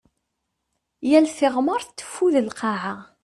[1.09, 2.95] Yal tiɣmert teffud lqaɛa.